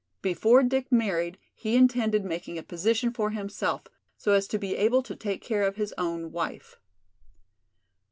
Before 0.23 0.63
Dick 0.63 0.91
married 0.91 1.37
he 1.53 1.75
intended 1.75 2.25
making 2.25 2.57
a 2.57 2.63
position 2.63 3.11
for 3.13 3.29
himself, 3.29 3.83
so 4.17 4.31
as 4.31 4.47
to 4.47 4.57
be 4.57 4.75
able 4.75 5.03
to 5.03 5.15
take 5.15 5.43
care 5.43 5.61
of 5.61 5.75
his 5.75 5.93
own 5.95 6.31
wife. 6.31 6.79